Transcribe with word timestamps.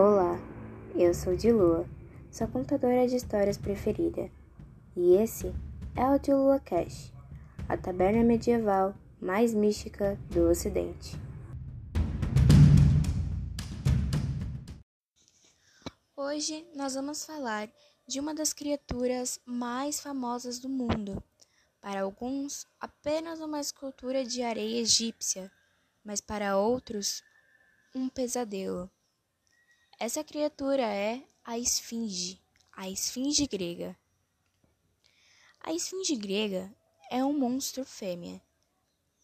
Olá, 0.00 0.38
eu 0.94 1.12
sou 1.12 1.34
de 1.34 1.50
Lua, 1.50 1.84
sua 2.30 2.46
contadora 2.46 3.08
de 3.08 3.16
histórias 3.16 3.58
preferida, 3.58 4.30
e 4.94 5.16
esse 5.16 5.52
é 5.96 6.06
o 6.08 6.16
de 6.20 6.32
Lua 6.32 6.60
Cash, 6.60 7.12
a 7.68 7.76
taberna 7.76 8.22
medieval 8.22 8.94
mais 9.20 9.52
mística 9.52 10.16
do 10.30 10.48
Ocidente. 10.48 11.16
Hoje 16.16 16.64
nós 16.76 16.94
vamos 16.94 17.24
falar 17.24 17.68
de 18.06 18.20
uma 18.20 18.32
das 18.32 18.52
criaturas 18.52 19.40
mais 19.44 19.98
famosas 19.98 20.60
do 20.60 20.68
mundo. 20.68 21.20
Para 21.80 22.02
alguns, 22.02 22.68
apenas 22.78 23.40
uma 23.40 23.58
escultura 23.58 24.24
de 24.24 24.44
areia 24.44 24.80
egípcia, 24.80 25.50
mas 26.04 26.20
para 26.20 26.56
outros, 26.56 27.20
um 27.92 28.08
pesadelo. 28.08 28.88
Essa 30.00 30.22
criatura 30.22 30.82
é 30.82 31.24
a 31.44 31.58
esfinge, 31.58 32.40
a 32.70 32.88
esfinge 32.88 33.48
grega. 33.48 33.98
A 35.58 35.72
esfinge 35.72 36.14
grega 36.14 36.72
é 37.10 37.24
um 37.24 37.36
monstro 37.36 37.84
fêmea, 37.84 38.40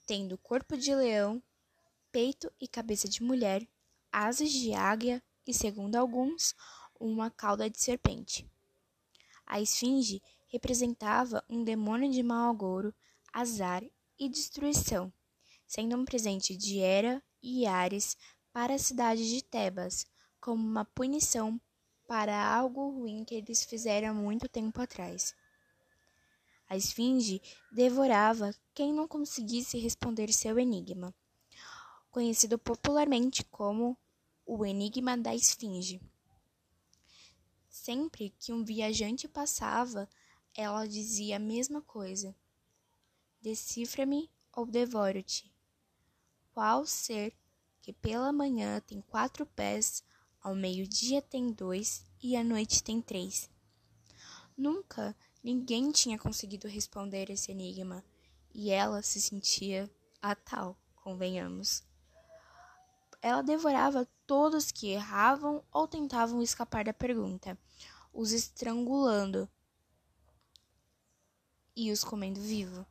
tendo 0.05 0.37
corpo 0.37 0.77
de 0.77 0.93
leão, 0.93 1.41
peito 2.11 2.53
e 2.61 2.67
cabeça 2.67 3.09
de 3.09 3.23
mulher, 3.23 3.65
asas 4.11 4.51
de 4.51 4.75
águia 4.75 5.23
e, 5.47 5.55
segundo 5.55 5.95
alguns, 5.95 6.57
uma 6.99 7.31
cauda 7.31 7.71
de 7.71 7.81
serpente. 7.81 8.45
A 9.47 9.61
esfinge 9.61 10.21
representava 10.49 11.45
um 11.49 11.63
demônio 11.63 12.11
de 12.11 12.25
mau 12.25 12.51
agouro, 12.51 12.93
azar 13.33 13.85
e 14.19 14.29
destruição, 14.29 15.13
sendo 15.69 15.95
um 15.95 16.05
presente 16.05 16.57
de 16.57 16.81
Hera 16.81 17.23
e 17.41 17.65
Ares 17.65 18.17
para 18.53 18.75
a 18.75 18.79
cidade 18.79 19.31
de 19.31 19.41
Tebas, 19.41 20.05
como 20.45 20.63
uma 20.63 20.85
punição 20.85 21.59
para 22.07 22.55
algo 22.55 22.91
ruim 22.91 23.25
que 23.25 23.35
eles 23.35 23.65
fizeram 23.65 24.15
muito 24.15 24.47
tempo 24.47 24.79
atrás. 24.79 25.35
A 26.69 26.77
esfinge 26.77 27.41
devorava 27.73 28.55
quem 28.75 28.93
não 28.93 29.09
conseguisse 29.09 29.79
responder 29.79 30.31
seu 30.35 30.59
enigma, 30.59 31.15
conhecido 32.11 32.59
popularmente 32.59 33.43
como 33.45 33.97
o 34.45 34.67
Enigma 34.67 35.17
da 35.17 35.35
Esfinge. 35.35 35.99
Sempre 37.71 38.29
que 38.39 38.53
um 38.53 38.63
viajante 38.63 39.27
passava, 39.27 40.07
ela 40.55 40.87
dizia 40.87 41.37
a 41.37 41.41
mesma 41.41 41.81
coisa: 41.81 42.37
Decifra-me 43.41 44.31
ou 44.53 44.67
devoro-te. 44.67 45.51
Qual 46.53 46.85
ser 46.85 47.35
que 47.81 47.95
pela 47.95 48.31
manhã 48.31 48.79
tem 48.83 49.01
quatro 49.01 49.47
pés 49.47 50.05
ao 50.45 50.55
meio-dia 50.55 51.23
tem 51.23 51.51
dois 51.51 52.05
e 52.23 52.37
à 52.37 52.45
noite 52.45 52.85
tem 52.85 53.01
três. 53.01 53.51
Nunca 54.55 55.17
ninguém 55.43 55.91
tinha 55.91 56.19
conseguido 56.19 56.69
responder 56.69 57.31
esse 57.31 57.51
enigma 57.51 58.05
e 58.55 58.71
ela 58.71 59.01
se 59.01 59.23
sentia 59.23 59.91
a 60.21 60.35
tal, 60.35 60.77
convenhamos. 60.97 61.83
Ela 63.23 63.41
devorava 63.41 64.07
todos 64.27 64.71
que 64.71 64.89
erravam 64.89 65.65
ou 65.73 65.89
tentavam 65.89 66.43
escapar 66.43 66.85
da 66.85 66.93
pergunta, 66.93 67.59
os 68.13 68.31
estrangulando 68.31 69.49
e 71.75 71.91
os 71.91 72.05
comendo 72.05 72.39
vivo. 72.39 72.87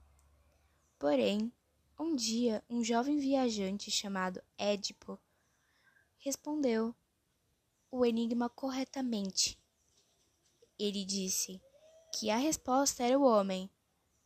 Porém, 0.97 1.53
um 1.99 2.15
dia, 2.15 2.63
um 2.67 2.83
jovem 2.83 3.19
viajante 3.19 3.91
chamado 3.91 4.41
Édipo 4.57 5.19
respondeu 6.17 6.95
o 7.95 8.03
enigma 8.03 8.49
corretamente. 8.49 9.55
Ele 10.79 11.05
disse 11.05 11.61
que 12.11 12.31
a 12.31 12.37
resposta 12.37 13.03
era 13.03 13.19
o 13.19 13.23
homem, 13.23 13.69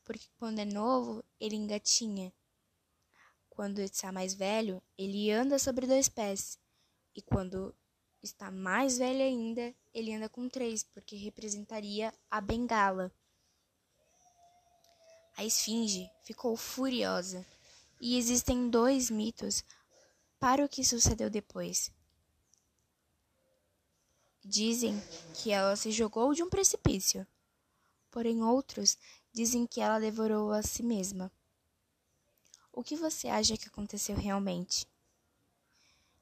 porque 0.06 0.30
quando 0.40 0.60
é 0.60 0.66
novo, 0.66 1.22
ele 1.38 1.58
engatinha. 1.58 2.32
Quando 3.50 3.80
está 3.80 4.10
mais 4.10 4.34
velho, 4.34 4.82
ele 4.98 5.30
anda 5.30 5.60
sobre 5.60 5.86
dois 5.86 6.08
pés, 6.08 6.58
e 7.14 7.22
quando 7.22 7.76
está 8.24 8.50
mais 8.50 8.98
velho 8.98 9.22
ainda, 9.22 9.76
ele 9.94 10.14
anda 10.14 10.30
com 10.30 10.48
três, 10.48 10.82
porque 10.82 11.18
representaria 11.18 12.14
a 12.32 12.40
bengala. 12.40 13.12
A 15.36 15.44
esfinge 15.44 16.10
ficou 16.24 16.56
furiosa, 16.56 17.46
e 18.00 18.18
existem 18.18 18.70
dois 18.70 19.10
mitos 19.10 19.62
para 20.40 20.64
o 20.64 20.70
que 20.70 20.86
sucedeu 20.86 21.30
depois. 21.30 21.92
Dizem 24.50 25.04
que 25.34 25.52
ela 25.52 25.76
se 25.76 25.92
jogou 25.92 26.34
de 26.34 26.42
um 26.42 26.50
precipício, 26.50 27.28
porém 28.10 28.42
outros 28.42 28.98
dizem 29.34 29.68
que 29.68 29.82
ela 29.82 30.00
devorou 30.00 30.54
a 30.54 30.64
si 30.64 30.82
mesma. 30.82 31.30
O 32.72 32.82
que 32.82 32.96
você 32.96 33.28
acha 33.28 33.58
que 33.58 33.68
aconteceu 33.68 34.16
realmente? 34.16 34.88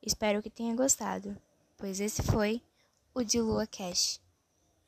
Espero 0.02 0.42
que 0.42 0.50
tenha 0.50 0.76
gostado, 0.76 1.40
pois 1.78 2.00
esse 2.00 2.24
foi 2.24 2.64
o 3.14 3.24
de 3.24 3.40
Lua 3.40 3.68
Cash. 3.68 4.20